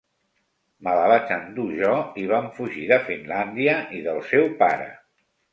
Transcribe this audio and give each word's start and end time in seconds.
Me 0.85 0.93
la 0.99 1.03
vaig 1.11 1.33
endur 1.35 1.75
jo 1.81 1.91
i 2.21 2.25
vam 2.33 2.49
fugir 2.57 2.89
de 2.93 2.99
Finlàndia 3.11 3.79
i 3.99 4.03
del 4.09 4.25
seu 4.31 4.53
pare. 4.65 4.93